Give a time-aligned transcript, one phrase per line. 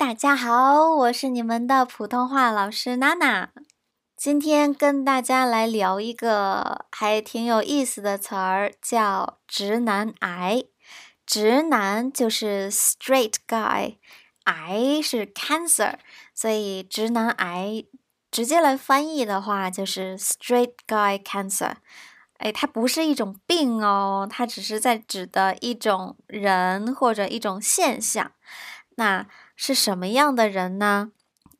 [0.00, 3.50] 大家好，我是你们的普通话老师娜娜。
[4.16, 10.64] 今天跟大家来聊一个还挺有意思的词儿，叫“直男癌”。
[11.26, 13.96] 直男就是 straight guy，
[14.44, 15.96] 癌是 cancer，
[16.34, 17.84] 所以直男癌
[18.30, 21.74] 直接来翻译的话就是 straight guy cancer。
[22.38, 28.32] 哎，它不是一种病哦，它只是在指的一种人或者一种现象。
[28.96, 29.26] 那
[29.62, 31.12] 是什么样的人呢？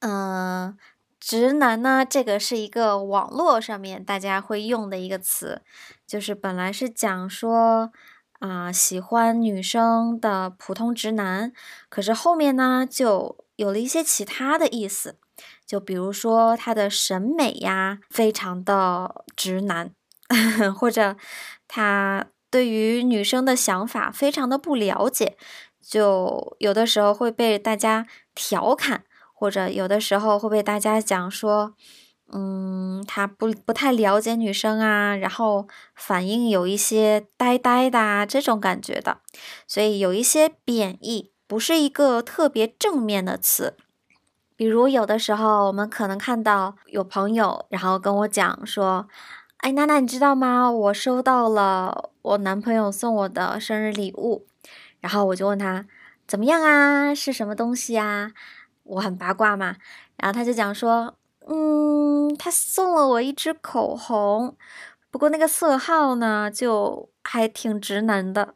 [0.00, 0.76] 嗯，
[1.18, 2.04] 直男呢？
[2.04, 5.62] 这个是一个网络上面大家会用的一个词，
[6.06, 7.90] 就是本来是讲说
[8.40, 11.54] 啊喜欢女生的普通直男，
[11.88, 15.16] 可是后面呢就有了一些其他的意思，
[15.64, 19.90] 就比如说他的审美呀非常的直男，
[20.78, 21.16] 或者
[21.66, 25.38] 他对于女生的想法非常的不了解。
[25.88, 31.74] 就有的时候会被大家调侃，或者有的时候会被大家讲说，
[32.32, 39.18] 嗯，他不不太了解女生啊，然后反应有一些呆呆的啊这种感觉的，
[39.68, 43.76] 所以有一些贬义，不是一个特别正面的词。
[44.56, 49.06] 比如有的时候我们可能看到有朋友，然后跟我讲说，
[49.58, 50.68] 哎，娜娜，你知道吗？
[50.68, 54.46] 我收到了我男朋友送我的生日礼物。
[55.06, 55.86] 然后我就问他
[56.26, 57.14] 怎么样啊？
[57.14, 58.32] 是什么东西啊？
[58.82, 59.76] 我很八卦嘛。
[60.16, 64.56] 然后他就讲说，嗯，他送了我一支口红，
[65.12, 68.54] 不过那个色号呢，就还挺直男的，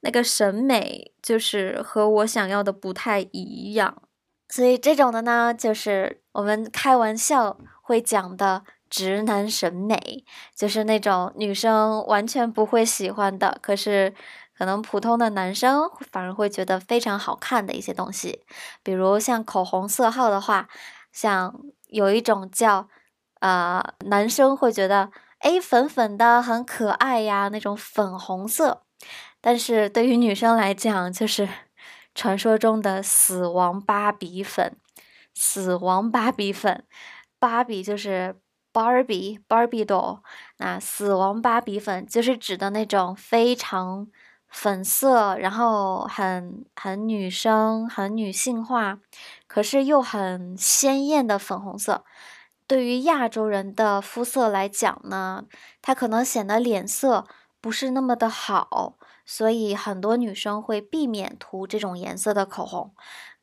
[0.00, 4.02] 那个审美就是和我想要的不太一样。
[4.48, 10.22] 所以这种的呢，就是我们开玩笑会讲的直男审美，
[10.54, 14.14] 就是那种女生完全不会喜欢的，可是。
[14.54, 18.44] 可能普通的男生反而会觉得非常好看的一些东西，
[18.84, 20.68] 比如像口红色号的话，
[21.10, 21.52] 像
[21.88, 22.86] 有一种叫
[23.40, 28.82] 呃，男生会觉得哎粉粉的很可爱呀那种粉红色，
[29.40, 31.48] 但是对于女生来讲就是
[32.14, 34.76] 传说中的死亡芭比粉，
[35.34, 36.84] 死亡芭比粉，
[37.40, 38.36] 芭比就是
[38.72, 40.20] Barbie Barbie doll，
[40.58, 44.08] 那死亡芭比粉就是指的那种非常。
[44.54, 48.98] 粉色，然后很很女生，很女性化，
[49.46, 52.04] 可是又很鲜艳的粉红色。
[52.66, 55.44] 对于亚洲人的肤色来讲呢，
[55.80, 57.26] 它可能显得脸色
[57.62, 62.92] 不是那么的好，所以很多女生会避免涂这种颜色的口红。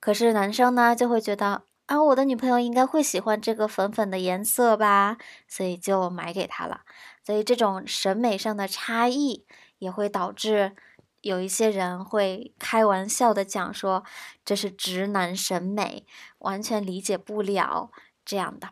[0.00, 5.16] 可是男生呢，就会觉得啊，我的女朋友应该会喜欢这个粉粉的颜色吧，
[5.48, 6.82] 所以就买给她了。
[7.24, 9.46] 所以这种审美上的差异
[9.78, 10.76] 也会导致。
[11.22, 14.04] 有一些人会开玩笑的讲说，
[14.44, 16.06] 这是直男审美，
[16.38, 17.90] 完全理解不了
[18.24, 18.68] 这样的。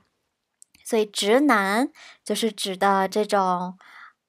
[0.84, 1.90] 所以直男
[2.22, 3.76] 就是指的这种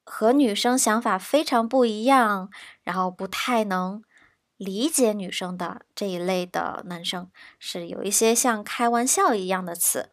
[0.03, 2.49] 和女生想法非常不一样，
[2.83, 4.01] 然后不太能
[4.57, 7.29] 理解女生的这一类的男生，
[7.59, 10.09] 是有一些像开玩笑一样的词。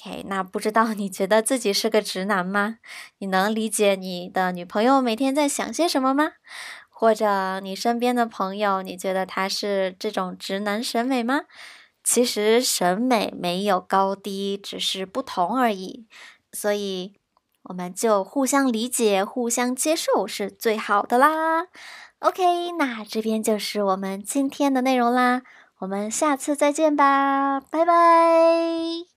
[0.00, 2.78] OK，那不知道你觉得自己是个直男吗？
[3.18, 6.34] 你能理解你的女朋友每天在想些什么吗？
[6.88, 11.42] 或者你身边的朋友，你觉得他是这种直男审美吗？
[12.04, 16.06] 其实审美没有高低，只是不同而已。
[16.52, 17.14] 所以
[17.64, 21.66] 我们就互相理解、互相接受是最好的啦。
[22.20, 25.42] ok 那这边就是我们今天的内容啦
[25.78, 29.04] 我们下次再见吧拜拜。